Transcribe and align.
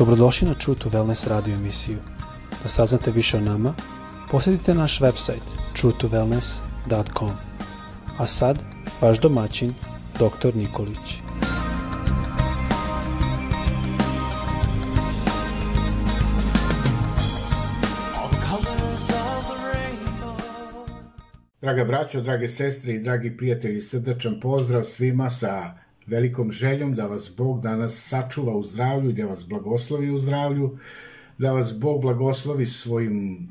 Dobrodošli 0.00 0.48
na 0.48 0.54
True 0.54 0.78
to 0.78 0.88
Wellness 0.88 1.28
radio 1.28 1.54
emisiju. 1.54 1.98
Da 2.62 2.68
saznate 2.68 3.10
više 3.10 3.36
o 3.36 3.40
nama, 3.40 3.74
posjetite 4.30 4.74
naš 4.74 5.00
website 5.00 5.44
truetowellness.com. 5.76 7.30
A 8.18 8.26
sad, 8.26 8.58
vaš 9.00 9.20
domaćin, 9.20 9.74
dr. 10.14 10.56
Nikolić. 10.56 11.20
Draga 21.60 21.84
braćo, 21.84 22.20
drage 22.20 22.48
sestre 22.48 22.92
i 22.92 23.02
dragi 23.02 23.36
prijatelji, 23.36 23.80
srdačan 23.80 24.40
pozdrav 24.40 24.82
svima 24.82 25.30
sa 25.30 25.89
velikom 26.10 26.52
željom 26.52 26.94
da 26.94 27.06
vas 27.06 27.34
Bog 27.36 27.62
danas 27.62 28.08
sačuva 28.08 28.56
u 28.56 28.62
zdravlju 28.62 29.10
i 29.10 29.12
da 29.12 29.26
vas 29.26 29.46
blagoslovi 29.46 30.10
u 30.10 30.18
zdravlju, 30.18 30.78
da 31.38 31.52
vas 31.52 31.78
Bog 31.78 32.00
blagoslovi 32.00 32.66
svojim 32.66 33.48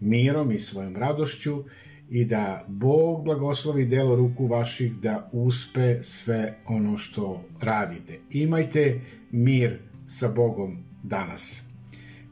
mirom 0.00 0.52
i 0.52 0.58
svojom 0.58 0.96
radošću 0.96 1.64
i 2.10 2.24
da 2.24 2.64
Bog 2.68 3.24
blagoslovi 3.24 3.86
delo 3.86 4.16
ruku 4.16 4.46
vaših 4.46 4.96
da 4.96 5.30
uspe 5.32 6.02
sve 6.02 6.54
ono 6.66 6.98
što 6.98 7.44
radite. 7.62 8.18
Imajte 8.30 9.00
mir 9.30 9.78
sa 10.06 10.28
Bogom 10.28 10.78
danas. 11.02 11.62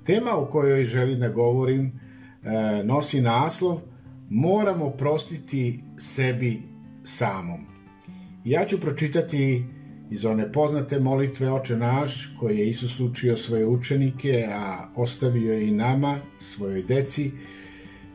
Tema 0.04 0.30
o 0.36 0.46
kojoj 0.46 0.84
želim 0.84 1.20
da 1.20 1.28
govorim 1.28 1.86
e, 1.86 2.84
nosi 2.84 3.20
naslov 3.20 3.80
Moramo 4.30 4.90
prostiti 4.90 5.80
sebi 5.96 6.62
samom. 7.02 7.73
Ja 8.44 8.64
ću 8.64 8.80
pročitati 8.80 9.64
iz 10.10 10.24
one 10.24 10.52
poznate 10.52 11.00
molitve 11.00 11.52
Oče 11.52 11.76
naš, 11.76 12.36
koje 12.40 12.58
je 12.58 12.70
Isus 12.70 13.00
učio 13.00 13.36
svoje 13.36 13.66
učenike, 13.66 14.46
a 14.52 14.88
ostavio 14.96 15.52
je 15.52 15.68
i 15.68 15.70
nama, 15.70 16.18
svojoj 16.38 16.82
deci, 16.82 17.30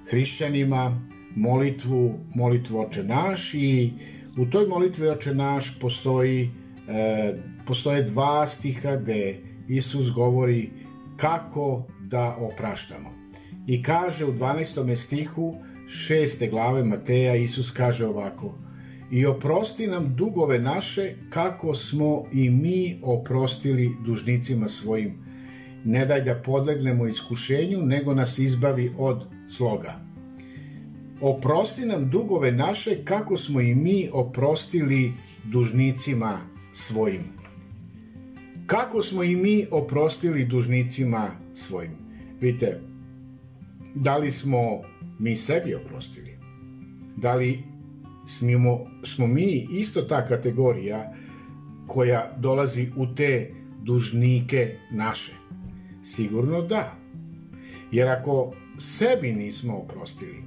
hrišćanima, 0.09 1.01
molitvu, 1.35 2.19
molitvu 2.35 2.79
Oče 2.79 3.03
naš 3.03 3.53
i 3.53 3.91
u 4.37 4.45
toj 4.45 4.67
molitvi 4.67 5.07
Oče 5.07 5.33
naš 5.33 5.79
postoji, 5.79 6.49
e, 6.87 7.33
postoje 7.65 8.03
dva 8.03 8.47
stiha 8.47 8.95
gde 8.95 9.35
Isus 9.67 10.11
govori 10.11 10.69
kako 11.17 11.87
da 12.01 12.37
opraštamo. 12.39 13.09
I 13.67 13.83
kaže 13.83 14.25
u 14.25 14.33
12. 14.33 14.95
stihu 14.95 15.55
šeste 15.87 16.47
glave 16.47 16.83
Mateja 16.83 17.35
Isus 17.35 17.71
kaže 17.71 18.05
ovako– 18.05 18.55
i 19.11 19.25
oprosti 19.25 19.87
nam 19.87 20.15
dugove 20.15 20.59
naše 20.59 21.13
kako 21.29 21.75
smo 21.75 22.25
i 22.33 22.49
mi 22.49 22.99
oprostili 23.03 23.95
dužnicima 24.05 24.69
svojim. 24.69 25.13
Ne 25.85 26.05
daj 26.05 26.21
da 26.21 26.41
podlegnemo 26.45 27.07
iskušenju, 27.07 27.81
nego 27.81 28.13
nas 28.13 28.39
izbavi 28.39 28.91
od 28.97 29.23
sloga. 29.57 30.09
Oprosti 31.21 31.85
nam 31.85 32.09
dugove 32.09 32.51
naše 32.51 33.05
kako 33.05 33.37
smo 33.37 33.61
i 33.61 33.75
mi 33.75 34.09
oprostili 34.13 35.13
dužnicima 35.43 36.39
svojim. 36.73 37.21
Kako 38.65 39.01
smo 39.01 39.23
i 39.23 39.35
mi 39.35 39.65
oprostili 39.71 40.45
dužnicima 40.45 41.31
svojim. 41.53 41.91
Vidite, 42.41 42.81
da 43.95 44.17
li 44.17 44.31
smo 44.31 44.81
mi 45.19 45.37
sebi 45.37 45.75
oprostili? 45.75 46.37
Da 47.17 47.33
li 47.33 47.63
smo, 48.29 48.79
smo 49.03 49.27
mi 49.27 49.67
isto 49.71 50.01
ta 50.01 50.27
kategorija 50.27 51.13
koja 51.87 52.31
dolazi 52.37 52.87
u 52.95 53.15
te 53.15 53.51
dužnike 53.83 54.75
naše? 54.91 55.33
Sigurno 56.03 56.61
da. 56.61 56.95
Jer 57.91 58.07
ako 58.07 58.53
sebi 58.77 59.33
nismo 59.33 59.77
oprostili, 59.77 60.43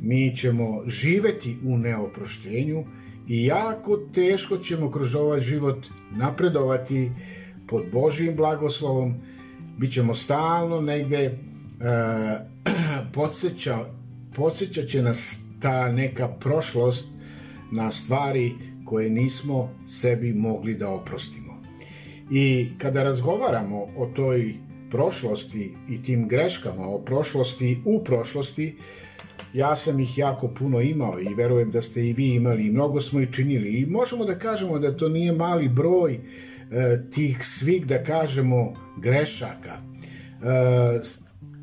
mi 0.00 0.36
ćemo 0.36 0.82
živeti 0.86 1.56
u 1.64 1.78
neoproštenju 1.78 2.84
i 3.28 3.44
jako 3.44 3.96
teško 4.14 4.56
ćemo 4.56 4.90
kroz 4.90 5.14
ovaj 5.14 5.40
život 5.40 5.86
napredovati 6.16 7.10
pod 7.68 7.84
Božijim 7.92 8.36
blagoslovom, 8.36 9.14
bit 9.78 9.92
ćemo 9.92 10.14
stalno 10.14 10.80
negde 10.80 11.16
e, 11.24 11.32
podsjeća, 13.14 13.78
podsjećat 14.34 14.86
će 14.86 15.02
nas 15.02 15.47
ta 15.60 15.92
neka 15.92 16.28
prošlost 16.28 17.08
na 17.72 17.90
stvari 17.90 18.52
koje 18.84 19.10
nismo 19.10 19.70
sebi 19.86 20.32
mogli 20.32 20.74
da 20.74 20.90
oprostimo. 20.90 21.62
I 22.30 22.68
kada 22.78 23.02
razgovaramo 23.02 23.86
o 23.96 24.06
toj 24.06 24.54
prošlosti 24.90 25.74
i 25.88 26.02
tim 26.02 26.28
greškama, 26.28 26.86
o 26.86 26.98
prošlosti 26.98 27.78
u 27.84 28.04
prošlosti, 28.04 28.76
ja 29.54 29.76
sam 29.76 30.00
ih 30.00 30.18
jako 30.18 30.48
puno 30.48 30.80
imao 30.80 31.20
i 31.20 31.34
verujem 31.34 31.70
da 31.70 31.82
ste 31.82 32.06
i 32.06 32.12
vi 32.12 32.34
imali 32.34 32.66
i 32.66 32.70
mnogo 32.70 33.00
smo 33.00 33.20
i 33.20 33.32
činili 33.32 33.68
i 33.68 33.86
možemo 33.86 34.24
da 34.24 34.38
kažemo 34.38 34.78
da 34.78 34.96
to 34.96 35.08
nije 35.08 35.32
mali 35.32 35.68
broj 35.68 36.14
e, 36.14 36.20
tih 37.10 37.38
svih, 37.44 37.86
da 37.86 38.04
kažemo, 38.04 38.74
grešaka. 38.98 39.72
E, 39.72 41.00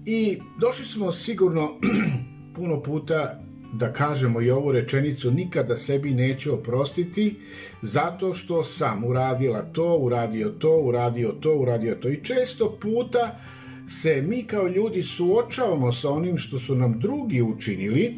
I 0.05 0.37
došli 0.61 0.85
smo 0.85 1.11
sigurno 1.11 1.69
puno 2.55 2.83
puta 2.83 3.44
da 3.77 3.93
kažemo 3.93 4.41
i 4.41 4.51
ovu 4.51 4.71
rečenicu 4.71 5.31
nikada 5.31 5.77
sebi 5.77 6.11
neću 6.11 6.53
oprostiti 6.53 7.35
zato 7.81 8.33
što 8.33 8.63
sam 8.63 9.03
uradila 9.03 9.61
to, 9.61 9.97
uradio 9.97 10.49
to, 10.49 10.77
uradio 10.77 11.31
to, 11.41 11.55
uradio 11.55 11.95
to. 11.95 12.09
I 12.09 12.23
često 12.23 12.77
puta 12.81 13.39
se 13.89 14.21
mi 14.21 14.43
kao 14.43 14.67
ljudi 14.67 15.03
suočavamo 15.03 15.91
sa 15.91 16.09
onim 16.09 16.37
što 16.37 16.59
su 16.59 16.75
nam 16.75 16.99
drugi 16.99 17.41
učinili, 17.41 18.15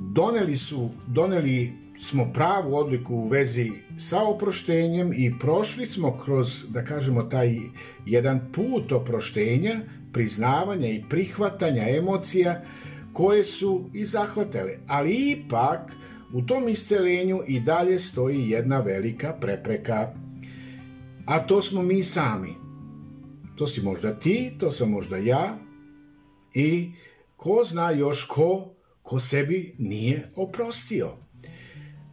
doneli 0.00 0.56
su, 0.56 0.90
doneli 1.06 1.72
smo 2.00 2.32
pravu 2.32 2.76
odliku 2.76 3.14
u 3.14 3.28
vezi 3.28 3.72
sa 3.98 4.22
oproštenjem 4.22 5.12
i 5.12 5.34
prošli 5.40 5.86
smo 5.86 6.18
kroz, 6.24 6.64
da 6.68 6.84
kažemo, 6.84 7.22
taj 7.22 7.56
jedan 8.06 8.40
put 8.52 8.92
oproštenja, 8.92 9.74
priznavanja 10.12 10.88
i 10.88 11.04
prihvatanja 11.10 11.88
emocija, 11.88 12.60
koje 13.14 13.44
su 13.44 13.90
i 13.92 14.04
zahvatele, 14.04 14.78
ali 14.86 15.30
ipak 15.30 15.92
u 16.32 16.42
tom 16.42 16.68
iscelenju 16.68 17.40
i 17.46 17.60
dalje 17.60 18.00
stoji 18.00 18.50
jedna 18.50 18.80
velika 18.80 19.32
prepreka, 19.40 20.14
a 21.26 21.46
to 21.46 21.62
smo 21.62 21.82
mi 21.82 22.02
sami. 22.02 22.52
To 23.56 23.66
si 23.66 23.82
možda 23.82 24.18
ti, 24.18 24.52
to 24.60 24.70
sam 24.70 24.90
možda 24.90 25.16
ja 25.16 25.58
i 26.54 26.92
ko 27.36 27.62
zna 27.64 27.90
još 27.90 28.24
ko, 28.24 28.74
ko 29.02 29.20
sebi 29.20 29.74
nije 29.78 30.28
oprostio. 30.36 31.10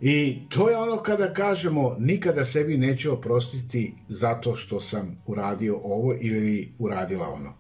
I 0.02 0.40
to 0.50 0.70
je 0.70 0.78
ono 0.78 0.98
kada 0.98 1.34
kažemo 1.34 1.96
nikada 2.00 2.46
sebi 2.46 2.78
neću 2.78 3.14
oprostiti 3.14 3.94
zato 4.10 4.56
što 4.56 4.82
sam 4.82 5.24
uradio 5.28 5.80
ovo 5.84 6.16
ili 6.22 6.72
uradila 6.80 7.28
ono. 7.28 7.54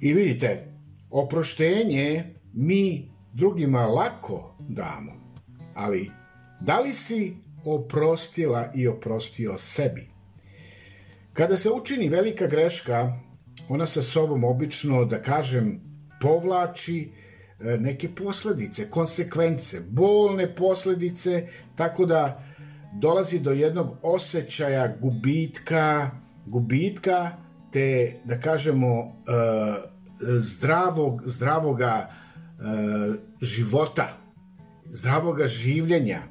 I 0.00 0.12
vidite, 0.12 0.75
oproštenje 1.20 2.24
mi 2.52 3.10
drugima 3.32 3.86
lako 3.86 4.56
damo, 4.58 5.12
ali 5.74 6.10
da 6.60 6.78
li 6.78 6.92
si 6.92 7.36
oprostila 7.64 8.70
i 8.74 8.88
oprostio 8.88 9.58
sebi? 9.58 10.08
Kada 11.32 11.56
se 11.56 11.70
učini 11.70 12.08
velika 12.08 12.46
greška, 12.46 13.12
ona 13.68 13.86
sa 13.86 14.02
sobom 14.02 14.44
obično, 14.44 15.04
da 15.04 15.22
kažem, 15.22 15.80
povlači 16.20 17.10
e, 17.60 17.76
neke 17.78 18.08
posledice, 18.08 18.90
konsekvence, 18.90 19.80
bolne 19.90 20.54
posledice, 20.54 21.48
tako 21.76 22.06
da 22.06 22.42
dolazi 22.92 23.38
do 23.38 23.52
jednog 23.52 23.96
osjećaja 24.02 24.96
gubitka, 25.00 26.10
gubitka 26.46 27.30
te, 27.72 28.12
da 28.24 28.40
kažemo, 28.40 29.00
uh, 29.00 29.95
zdravog, 30.20 31.22
zdravoga 31.24 32.06
e, 32.06 32.62
života, 33.40 34.08
zdravoga 34.86 35.48
življenja. 35.48 36.22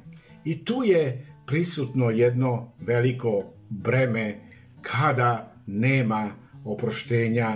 I 0.44 0.64
tu 0.64 0.82
je 0.84 1.26
prisutno 1.46 2.10
jedno 2.10 2.72
veliko 2.80 3.52
breme 3.70 4.34
kada 4.82 5.52
nema 5.66 6.30
oproštenja 6.64 7.50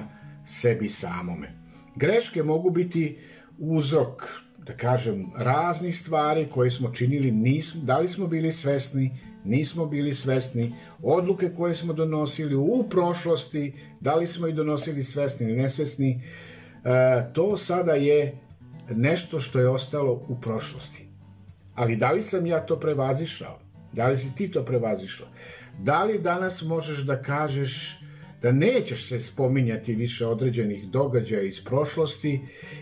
sebi 0.47 0.89
samome. 0.89 1.51
Greške 1.97 2.43
mogu 2.43 2.71
biti 2.71 3.19
uzrok, 3.59 4.23
da 4.67 4.77
kažem, 4.77 5.25
raznih 5.39 5.99
stvari 5.99 6.47
koje 6.53 6.71
smo 6.71 6.93
činili, 6.93 7.31
nismo, 7.31 7.83
da 7.85 7.99
li 7.99 8.09
smo 8.09 8.27
bili 8.27 8.53
svesni, 8.53 9.11
nismo 9.45 9.87
bili 9.87 10.15
svesni, 10.15 10.73
odluke 11.03 11.51
koje 11.57 11.75
smo 11.75 11.93
donosili 11.93 12.55
u 12.55 12.85
prošlosti, 12.91 13.75
da 14.01 14.15
li 14.15 14.27
smo 14.27 14.47
i 14.47 14.53
donosili 14.53 15.05
svesni 15.05 15.47
ili 15.47 15.63
nesvesni, 15.63 16.23
e, 16.85 17.33
to 17.33 17.57
sada 17.57 17.93
je 17.93 18.39
nešto 18.91 19.41
što 19.41 19.61
je 19.61 19.69
ostalo 19.69 20.13
u 20.29 20.41
prošlosti. 20.41 21.07
Ali 21.75 21.97
da 21.97 22.11
li 22.11 22.23
sam 22.23 22.47
ja 22.47 22.61
to 22.61 22.81
prevazišao? 22.81 23.59
Da 23.93 24.09
li 24.09 24.17
si 24.17 24.35
ti 24.37 24.51
to 24.51 24.65
prevazišao? 24.65 25.27
Da 25.79 26.05
li 26.05 26.19
danas 26.19 26.63
možeš 26.63 26.99
da 26.99 27.23
kažeš 27.23 28.01
da 28.43 28.53
nećeš 28.53 29.09
se 29.09 29.21
spominjati 29.21 29.95
više 29.95 30.27
određenih 30.27 30.89
događaja 30.91 31.43
iz 31.43 31.65
prošlosti 31.65 32.41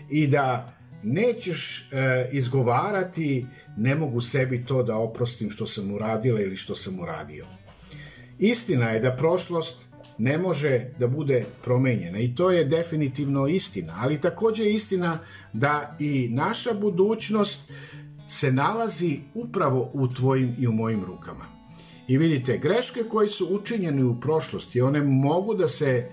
i 0.09 0.27
da 0.27 0.78
nećeš 1.03 1.89
e, 1.91 2.29
izgovarati 2.31 3.45
ne 3.77 3.95
mogu 3.95 4.21
sebi 4.21 4.65
to 4.65 4.83
da 4.83 4.97
oprostim 4.97 5.49
što 5.49 5.67
sam 5.67 5.91
uradila 5.91 6.41
ili 6.41 6.57
što 6.57 6.75
sam 6.75 6.99
uradio. 6.99 7.45
Istina 8.39 8.89
je 8.89 8.99
da 8.99 9.11
prošlost 9.11 9.89
ne 10.17 10.37
može 10.37 10.85
da 10.99 11.07
bude 11.07 11.45
promenjena 11.63 12.19
i 12.19 12.35
to 12.35 12.51
je 12.51 12.65
definitivno 12.65 13.47
istina, 13.47 13.93
ali 13.99 14.21
takođe 14.21 14.63
je 14.63 14.73
istina 14.73 15.19
da 15.53 15.97
i 15.99 16.27
naša 16.31 16.73
budućnost 16.73 17.71
se 18.29 18.51
nalazi 18.51 19.19
upravo 19.33 19.91
u 19.93 20.07
tvojim 20.07 20.55
i 20.59 20.67
u 20.67 20.71
mojim 20.71 21.03
rukama. 21.03 21.45
I 22.07 22.17
vidite, 22.17 22.57
greške 22.57 23.03
koje 23.09 23.29
su 23.29 23.47
učinjene 23.51 24.03
u 24.03 24.19
prošlosti, 24.19 24.81
one 24.81 25.03
mogu 25.03 25.53
da 25.53 25.67
se 25.67 26.09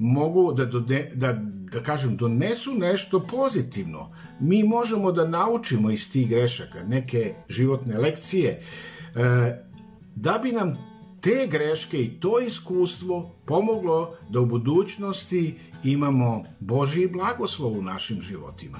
mogu 0.00 0.52
da, 0.52 0.64
dode, 0.64 1.10
da, 1.14 1.32
da 1.72 1.82
kažem, 1.82 2.16
donesu 2.16 2.74
nešto 2.74 3.20
pozitivno. 3.20 4.12
Mi 4.40 4.62
možemo 4.64 5.12
da 5.12 5.28
naučimo 5.28 5.90
iz 5.90 6.12
tih 6.12 6.28
grešaka 6.28 6.82
neke 6.82 7.34
životne 7.48 7.98
lekcije, 7.98 8.50
e, 8.50 8.62
da 10.16 10.40
bi 10.42 10.52
nam 10.52 10.78
te 11.20 11.48
greške 11.50 12.02
i 12.02 12.20
to 12.20 12.40
iskustvo 12.40 13.34
pomoglo 13.44 14.16
da 14.28 14.40
u 14.40 14.46
budućnosti 14.46 15.58
imamo 15.84 16.44
Božji 16.60 17.08
blagoslov 17.08 17.78
u 17.78 17.82
našim 17.82 18.22
životima. 18.22 18.78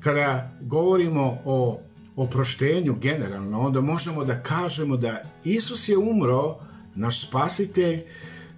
Kada 0.00 0.50
govorimo 0.60 1.38
o 1.44 1.80
oproštenju 2.16 2.96
generalno, 3.00 3.60
onda 3.60 3.80
možemo 3.80 4.24
da 4.24 4.42
kažemo 4.42 4.96
da 4.96 5.22
Isus 5.44 5.88
je 5.88 5.98
umro, 5.98 6.56
naš 6.94 7.28
spasitelj, 7.28 8.02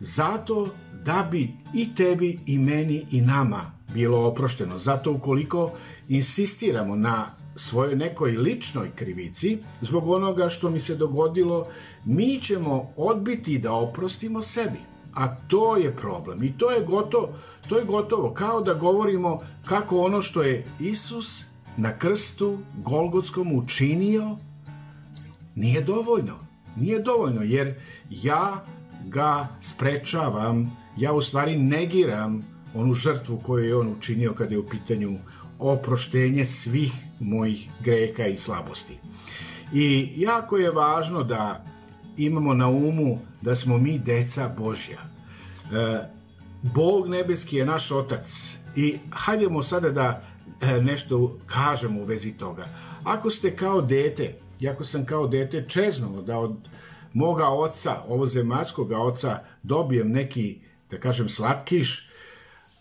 zato 0.00 0.68
da 1.04 1.28
bi 1.30 1.50
i 1.74 1.94
tebi 1.94 2.38
i 2.46 2.58
meni 2.58 3.06
i 3.10 3.20
nama 3.20 3.72
bilo 3.94 4.26
oprošteno. 4.26 4.78
Zato 4.78 5.12
ukoliko 5.12 5.72
insistiramo 6.08 6.96
na 6.96 7.34
svojoj 7.56 7.96
nekoj 7.96 8.30
ličnoj 8.30 8.90
krivici, 8.94 9.58
zbog 9.80 10.08
onoga 10.08 10.48
što 10.48 10.70
mi 10.70 10.80
se 10.80 10.96
dogodilo, 10.96 11.66
mi 12.04 12.38
ćemo 12.42 12.92
odbiti 12.96 13.58
da 13.58 13.72
oprostimo 13.72 14.42
sebi. 14.42 14.78
A 15.14 15.34
to 15.34 15.76
je 15.76 15.96
problem. 15.96 16.42
I 16.42 16.58
to 16.58 16.70
je 16.70 16.84
gotovo, 16.84 17.28
to 17.68 17.78
je 17.78 17.84
gotovo 17.84 18.34
kao 18.34 18.60
da 18.60 18.74
govorimo 18.74 19.40
kako 19.64 20.00
ono 20.00 20.22
što 20.22 20.42
je 20.42 20.66
Isus 20.80 21.42
na 21.76 21.98
krstu 21.98 22.58
Golgotskom 22.76 23.52
učinio 23.52 24.36
nije 25.54 25.80
dovoljno. 25.80 26.34
Nije 26.76 27.02
dovoljno 27.02 27.42
jer 27.42 27.74
ja 28.10 28.64
ga 29.06 29.48
sprečavam, 29.60 30.79
ja 31.00 31.12
u 31.12 31.20
stvari 31.20 31.56
negiram 31.56 32.44
onu 32.74 32.92
žrtvu 32.92 33.40
koju 33.42 33.64
je 33.64 33.76
on 33.76 33.88
učinio 33.88 34.34
kada 34.34 34.54
je 34.54 34.58
u 34.58 34.68
pitanju 34.68 35.18
oproštenje 35.58 36.44
svih 36.44 36.92
mojih 37.20 37.68
greha 37.84 38.26
i 38.26 38.36
slabosti. 38.36 38.98
I 39.72 40.12
jako 40.16 40.58
je 40.58 40.70
važno 40.70 41.22
da 41.22 41.64
imamo 42.16 42.54
na 42.54 42.68
umu 42.68 43.18
da 43.42 43.56
smo 43.56 43.78
mi 43.78 43.98
deca 43.98 44.54
Božja. 44.58 44.98
E, 45.72 45.98
Bog 46.62 47.08
nebeski 47.08 47.56
je 47.56 47.66
naš 47.66 47.90
otac 47.90 48.56
i 48.76 48.98
hajdemo 49.10 49.62
sada 49.62 49.90
da 49.90 50.22
e, 50.60 50.82
nešto 50.82 51.38
kažemo 51.46 52.00
u 52.00 52.04
vezi 52.04 52.32
toga. 52.32 52.66
Ako 53.04 53.30
ste 53.30 53.56
kao 53.56 53.80
dete, 53.80 54.34
jako 54.60 54.84
sam 54.84 55.04
kao 55.04 55.26
dete 55.26 55.64
čeznuo 55.68 56.22
da 56.22 56.38
od 56.38 56.56
moga 57.12 57.48
oca, 57.48 57.96
ovo 58.08 58.26
oca, 58.98 59.38
dobijem 59.62 60.10
neki, 60.10 60.69
da 60.90 61.00
kažem, 61.00 61.28
slatkiš, 61.28 62.10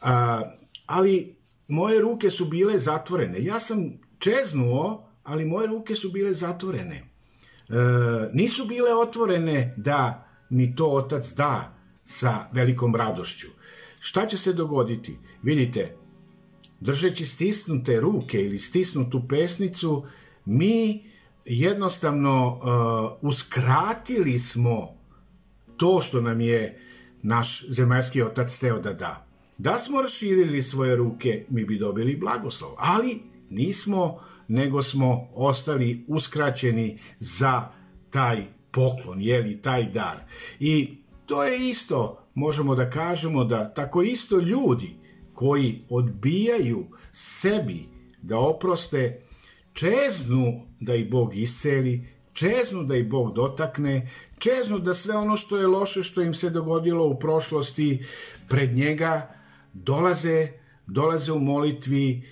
a, 0.01 0.41
ali 0.85 1.35
moje 1.67 2.01
ruke 2.01 2.29
su 2.29 2.45
bile 2.45 2.79
zatvorene. 2.79 3.43
Ja 3.43 3.59
sam 3.59 3.77
čeznuo, 4.19 5.09
ali 5.23 5.45
moje 5.45 5.67
ruke 5.67 5.95
su 5.95 6.11
bile 6.11 6.33
zatvorene. 6.33 6.95
E, 6.95 7.03
nisu 8.33 8.65
bile 8.65 8.93
otvorene 8.93 9.73
da 9.77 10.29
mi 10.49 10.75
to 10.75 10.87
otac 10.87 11.33
da 11.33 11.77
sa 12.05 12.49
velikom 12.53 12.95
radošću. 12.95 13.47
Šta 13.99 14.25
će 14.25 14.37
se 14.37 14.53
dogoditi? 14.53 15.17
Vidite, 15.43 15.95
držeći 16.79 17.25
stisnute 17.25 17.99
ruke 17.99 18.41
ili 18.41 18.59
stisnutu 18.59 19.27
pesnicu, 19.27 20.05
mi 20.45 21.03
jednostavno 21.45 22.47
uh, 22.47 23.29
uskratili 23.29 24.39
smo 24.39 24.97
to 25.77 26.01
što 26.01 26.21
nam 26.21 26.41
je 26.41 26.88
naš 27.21 27.65
zemaljski 27.69 28.21
otac 28.21 28.59
teo 28.59 28.79
da 28.79 28.93
da. 28.93 29.25
Da 29.57 29.75
smo 29.75 30.01
raširili 30.01 30.63
svoje 30.63 30.95
ruke, 30.95 31.45
mi 31.49 31.65
bi 31.65 31.79
dobili 31.79 32.17
blagoslov, 32.17 32.71
ali 32.77 33.19
nismo, 33.49 34.19
nego 34.47 34.83
smo 34.83 35.29
ostali 35.35 36.05
uskraćeni 36.07 36.99
za 37.19 37.67
taj 38.09 38.37
poklon, 38.71 39.21
jeli, 39.21 39.61
taj 39.61 39.83
dar. 39.83 40.17
I 40.59 40.97
to 41.25 41.43
je 41.43 41.69
isto, 41.69 42.27
možemo 42.33 42.75
da 42.75 42.89
kažemo 42.89 43.43
da 43.43 43.73
tako 43.73 44.03
isto 44.03 44.39
ljudi 44.39 44.95
koji 45.33 45.81
odbijaju 45.89 46.87
sebi 47.13 47.85
da 48.21 48.39
oproste, 48.39 49.21
čeznu 49.73 50.67
da 50.79 50.95
ih 50.95 51.09
Bog 51.09 51.37
isceli, 51.37 52.07
čeznu 52.33 52.83
da 52.83 52.95
ih 52.95 53.09
Bog 53.09 53.33
dotakne, 53.33 54.09
čeznu 54.39 54.79
da 54.79 54.93
sve 54.93 55.17
ono 55.17 55.37
što 55.37 55.57
je 55.57 55.67
loše 55.67 56.03
što 56.03 56.21
im 56.21 56.33
se 56.33 56.49
dogodilo 56.49 57.07
u 57.07 57.19
prošlosti 57.19 58.05
pred 58.47 58.75
njega 58.75 59.35
dolaze, 59.73 60.47
dolaze 60.87 61.31
u 61.31 61.39
molitvi, 61.39 62.23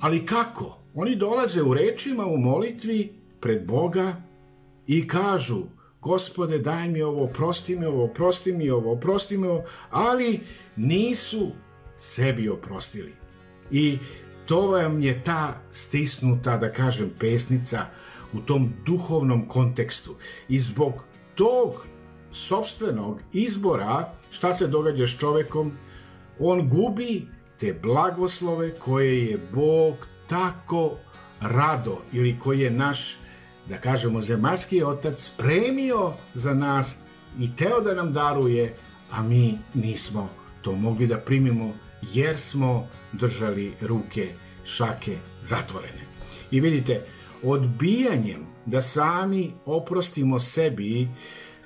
ali 0.00 0.26
kako? 0.26 0.78
Oni 0.94 1.16
dolaze 1.16 1.62
u 1.62 1.74
rečima 1.74 2.26
u 2.26 2.36
molitvi 2.36 3.12
pred 3.40 3.66
Boga 3.66 4.16
i 4.86 5.08
kažu 5.08 5.62
Gospode 6.00 6.58
daj 6.58 6.88
mi 6.88 7.02
ovo, 7.02 7.26
prosti 7.26 7.76
mi 7.76 7.86
ovo, 7.86 8.08
prosti 8.08 8.52
mi 8.52 8.70
ovo, 8.70 8.96
prosti 8.96 9.38
mi 9.38 9.46
ovo, 9.46 9.64
ali 9.90 10.40
nisu 10.76 11.50
sebi 11.96 12.48
oprostili. 12.48 13.12
I 13.70 13.98
to 14.46 14.60
vam 14.66 15.02
je 15.02 15.22
ta 15.24 15.60
stisnuta, 15.70 16.56
da 16.56 16.72
kažem, 16.72 17.10
pesnica 17.20 17.86
u 18.32 18.40
tom 18.40 18.72
duhovnom 18.86 19.48
kontekstu. 19.48 20.14
I 20.48 20.58
zbog 20.58 20.92
tog 21.38 21.86
sobstvenog 22.32 23.20
izbora, 23.32 24.12
šta 24.30 24.54
se 24.54 24.66
događa 24.66 25.06
s 25.06 25.18
čovekom, 25.18 25.72
on 26.38 26.68
gubi 26.68 27.26
te 27.58 27.78
blagoslove 27.82 28.78
koje 28.78 29.26
je 29.26 29.38
Bog 29.54 29.94
tako 30.28 30.96
rado 31.40 31.98
ili 32.12 32.38
koji 32.38 32.60
je 32.60 32.70
naš, 32.70 33.18
da 33.68 33.76
kažemo, 33.76 34.20
zemaljski 34.20 34.82
otac 34.82 35.22
spremio 35.22 36.12
za 36.34 36.54
nas 36.54 36.96
i 37.40 37.56
teo 37.56 37.80
da 37.80 37.94
nam 37.94 38.12
daruje, 38.12 38.74
a 39.10 39.22
mi 39.22 39.58
nismo 39.74 40.28
to 40.62 40.72
mogli 40.72 41.06
da 41.06 41.18
primimo 41.18 41.72
jer 42.12 42.38
smo 42.38 42.88
držali 43.12 43.72
ruke 43.80 44.28
šake 44.64 45.16
zatvorene. 45.42 46.02
I 46.50 46.60
vidite, 46.60 47.04
odbijanjem 47.42 48.46
da 48.70 48.82
sami 48.82 49.52
oprostimo 49.66 50.40
sebi, 50.40 51.08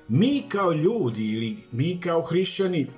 mi 0.09 0.45
kao 0.49 0.73
ljudi 0.73 1.27
ili 1.27 1.57
mi 1.73 2.01
kao 2.01 2.23
hrišćani 2.23 2.81
e, 2.83 2.89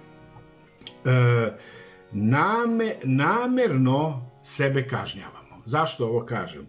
name, 2.13 2.95
namerno 3.05 4.31
sebe 4.43 4.89
kažnjavamo. 4.89 5.63
Zašto 5.65 6.07
ovo 6.07 6.27
kažem? 6.27 6.67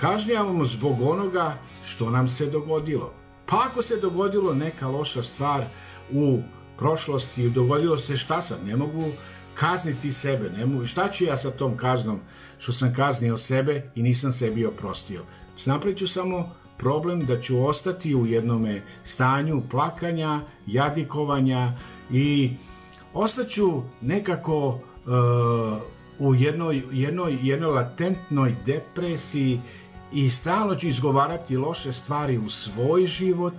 Kažnjavamo 0.00 0.64
zbog 0.64 1.02
onoga 1.02 1.58
što 1.84 2.10
nam 2.10 2.28
se 2.28 2.50
dogodilo. 2.50 3.14
Pa 3.46 3.56
ako 3.70 3.82
se 3.82 4.00
dogodilo 4.00 4.54
neka 4.54 4.88
loša 4.88 5.22
stvar 5.22 5.64
u 6.12 6.38
prošlosti 6.78 7.42
ili 7.42 7.50
dogodilo 7.50 7.98
se 7.98 8.16
šta 8.16 8.42
sad, 8.42 8.66
ne 8.66 8.76
mogu 8.76 9.04
kazniti 9.54 10.12
sebe. 10.12 10.50
Ne 10.50 10.66
mogu, 10.66 10.86
šta 10.86 11.08
ću 11.08 11.24
ja 11.24 11.36
sa 11.36 11.50
tom 11.50 11.76
kaznom 11.76 12.20
što 12.58 12.72
sam 12.72 12.94
kaznio 12.94 13.38
sebe 13.38 13.90
i 13.94 14.02
nisam 14.02 14.32
sebi 14.32 14.66
oprostio? 14.66 15.22
Napravit 15.66 15.98
ću 15.98 16.08
samo 16.08 16.54
problem 16.78 17.26
da 17.26 17.40
ću 17.40 17.66
ostati 17.66 18.14
u 18.14 18.26
jednome 18.26 18.82
stanju 19.04 19.62
plakanja, 19.70 20.40
jadikovanja 20.66 21.72
i 22.12 22.50
ostaću 23.14 23.82
nekako 24.00 24.68
uh, 24.68 24.78
u 26.18 26.34
jednoj, 26.34 26.82
jednoj, 26.92 27.38
jednoj 27.42 27.70
latentnoj 27.70 28.56
depresiji 28.66 29.60
i 30.12 30.30
stalno 30.30 30.74
ću 30.74 30.88
izgovarati 30.88 31.56
loše 31.56 31.92
stvari 31.92 32.38
u 32.38 32.50
svoj 32.50 33.06
život, 33.06 33.54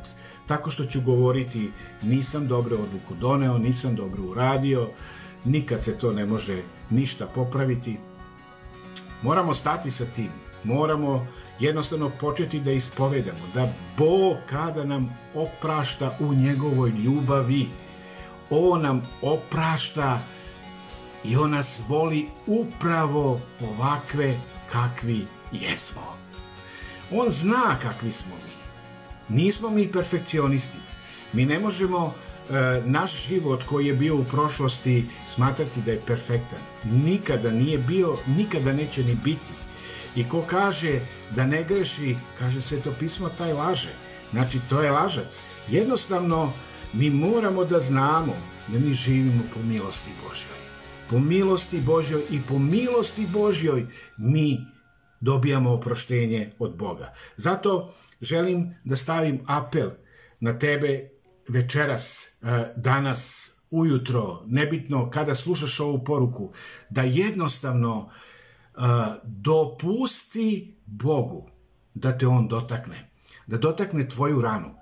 tako 0.47 0.71
što 0.71 0.85
ću 0.85 1.01
govoriti 1.01 1.71
nisam 2.03 2.47
dobro 2.47 2.75
odluku 2.75 3.15
doneo, 3.21 3.57
nisam 3.57 3.95
dobro 3.95 4.23
uradio, 4.23 4.88
nikad 5.45 5.83
se 5.83 5.97
to 5.97 6.11
ne 6.11 6.25
može 6.25 6.61
ništa 6.89 7.27
popraviti. 7.35 7.97
Moramo 9.21 9.53
stati 9.53 9.91
sa 9.91 10.05
tim, 10.05 10.29
moramo 10.63 11.27
jednostavno 11.59 12.11
početi 12.19 12.59
da 12.59 12.71
ispovedamo 12.71 13.47
da 13.53 13.73
Bog 13.97 14.37
kada 14.49 14.83
nam 14.83 15.17
oprašta 15.35 16.17
u 16.19 16.33
njegovoj 16.33 16.89
ljubavi, 16.89 17.67
On 18.49 18.81
nam 18.81 19.07
oprašta 19.21 20.19
i 21.23 21.37
On 21.37 21.51
nas 21.51 21.81
voli 21.87 22.27
upravo 22.47 23.41
ovakve 23.61 24.39
kakvi 24.71 25.25
jesmo. 25.51 26.17
On 27.11 27.29
zna 27.29 27.79
kakvi 27.81 28.11
smo 28.11 28.35
mi. 28.35 28.59
Nismo 29.35 29.69
mi 29.69 29.91
perfekcionisti. 29.91 30.77
Mi 31.33 31.45
ne 31.45 31.59
možemo 31.59 32.13
e, 32.49 32.81
naš 32.85 33.27
život 33.27 33.63
koji 33.63 33.85
je 33.85 33.93
bio 33.93 34.15
u 34.15 34.23
prošlosti 34.23 35.05
smatrati 35.25 35.81
da 35.81 35.91
je 35.91 36.01
perfektan. 36.07 36.59
Nikada 36.83 37.51
nije 37.51 37.77
bio, 37.77 38.17
nikada 38.27 38.73
neće 38.73 39.03
ni 39.03 39.15
biti. 39.15 39.53
I 40.15 40.29
ko 40.29 40.41
kaže 40.41 40.99
da 41.35 41.45
ne 41.45 41.63
greši, 41.63 42.17
kaže 42.39 42.61
se 42.61 42.81
to 42.81 42.93
pismo, 42.99 43.29
taj 43.29 43.53
laže. 43.53 43.93
Znači, 44.31 44.59
to 44.69 44.81
je 44.81 44.91
lažac. 44.91 45.39
Jednostavno, 45.69 46.53
mi 46.93 47.09
moramo 47.09 47.65
da 47.65 47.79
znamo 47.79 48.33
da 48.67 48.79
mi 48.79 48.93
živimo 48.93 49.43
po 49.53 49.59
milosti 49.61 50.11
Božjoj. 50.23 50.59
Po 51.09 51.19
milosti 51.19 51.81
Božjoj 51.81 52.23
i 52.29 52.41
po 52.47 52.59
milosti 52.59 53.27
Božjoj 53.27 53.85
mi 54.17 54.65
dobijamo 55.21 55.73
oproštenje 55.73 56.51
od 56.59 56.77
Boga. 56.77 57.13
Zato 57.37 57.93
želim 58.21 58.75
da 58.83 58.95
stavim 58.95 59.39
apel 59.47 59.89
na 60.39 60.59
tebe 60.59 61.09
večeras, 61.47 62.25
e, 62.25 62.73
danas, 62.75 63.51
ujutro, 63.71 64.43
nebitno 64.47 65.09
kada 65.09 65.35
slušaš 65.35 65.79
ovu 65.79 66.03
poruku, 66.03 66.53
da 66.89 67.01
jednostavno 67.01 68.09
dopusti 69.24 70.75
Bogu 70.86 71.50
da 71.93 72.17
te 72.17 72.27
On 72.27 72.48
dotakne, 72.48 73.09
da 73.48 73.57
dotakne 73.57 74.09
tvoju 74.09 74.41
ranu, 74.41 74.75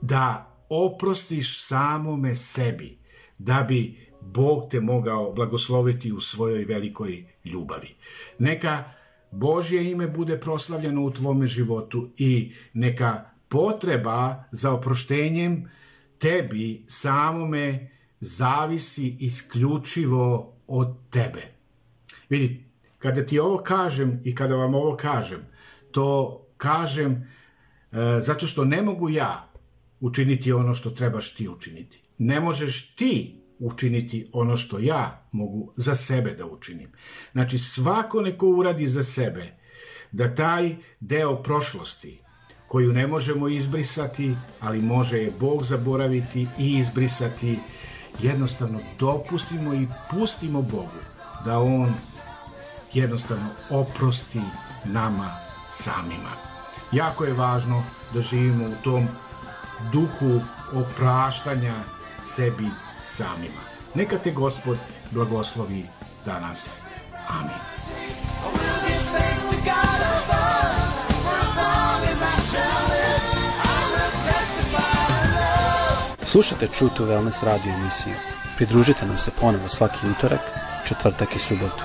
da 0.00 0.52
oprostiš 0.68 1.64
samome 1.64 2.36
sebi, 2.36 2.98
da 3.38 3.62
bi 3.68 4.06
Bog 4.20 4.70
te 4.70 4.80
mogao 4.80 5.32
blagosloviti 5.32 6.12
u 6.12 6.20
svojoj 6.20 6.64
velikoj 6.64 7.24
ljubavi. 7.44 7.94
Neka 8.38 8.84
Božje 9.30 9.90
ime 9.90 10.06
bude 10.06 10.40
proslavljeno 10.40 11.02
u 11.02 11.10
tvome 11.10 11.46
životu 11.46 12.10
i 12.16 12.54
neka 12.72 13.30
potreba 13.48 14.44
za 14.52 14.72
oproštenjem 14.72 15.70
tebi 16.18 16.84
samome 16.88 17.90
zavisi 18.20 19.16
isključivo 19.20 20.54
od 20.66 20.96
tebe. 21.10 21.42
Vidi, 22.28 22.65
kada 22.98 23.26
ti 23.26 23.38
ovo 23.38 23.58
kažem 23.58 24.20
i 24.24 24.34
kada 24.34 24.54
vam 24.56 24.74
ovo 24.74 24.96
kažem, 24.96 25.40
to 25.92 26.40
kažem 26.56 27.12
e, 27.12 27.16
zato 28.20 28.46
što 28.46 28.64
ne 28.64 28.82
mogu 28.82 29.10
ja 29.10 29.52
učiniti 30.00 30.52
ono 30.52 30.74
što 30.74 30.90
trebaš 30.90 31.34
ti 31.34 31.48
učiniti. 31.48 32.02
Ne 32.18 32.40
možeš 32.40 32.94
ti 32.94 33.42
učiniti 33.58 34.26
ono 34.32 34.56
što 34.56 34.78
ja 34.78 35.28
mogu 35.32 35.72
za 35.76 35.94
sebe 35.94 36.30
da 36.30 36.46
učinim. 36.46 36.88
Znači, 37.32 37.58
svako 37.58 38.20
neko 38.20 38.48
uradi 38.48 38.88
za 38.88 39.02
sebe 39.02 39.44
da 40.12 40.34
taj 40.34 40.76
deo 41.00 41.42
prošlosti, 41.42 42.20
koju 42.68 42.92
ne 42.92 43.06
možemo 43.06 43.48
izbrisati, 43.48 44.34
ali 44.60 44.82
može 44.82 45.18
je 45.18 45.32
Bog 45.40 45.64
zaboraviti 45.64 46.46
i 46.58 46.78
izbrisati, 46.78 47.58
jednostavno 48.22 48.80
dopustimo 49.00 49.74
i 49.74 49.86
pustimo 50.10 50.62
Bogu 50.62 51.00
da 51.44 51.58
On 51.58 51.94
jednostavno 52.96 53.48
oprosti 53.70 54.40
nama 54.84 55.30
samima. 55.70 56.30
Jako 56.92 57.24
je 57.24 57.32
važno 57.32 57.82
da 58.14 58.20
živimo 58.20 58.64
u 58.64 58.82
tom 58.84 59.08
duhu 59.92 60.40
opraštanja 60.72 61.74
sebi 62.20 62.70
samima. 63.04 63.60
Neka 63.94 64.18
te 64.18 64.32
Gospod 64.32 64.78
blagoslovi 65.10 65.86
danas. 66.24 66.80
Amin. 67.28 67.60
Slušajte 76.26 76.66
True 76.66 76.90
to 76.96 77.04
Wellness 77.04 77.44
radio 77.44 77.72
emisiju. 77.72 78.14
Pridružite 78.56 79.06
nam 79.06 79.18
se 79.18 79.30
ponovo 79.40 79.68
svaki 79.68 80.06
utorak, 80.10 80.40
četvrtak 80.84 81.36
i 81.36 81.38
subotu. 81.38 81.84